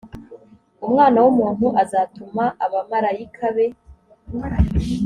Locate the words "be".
3.55-3.65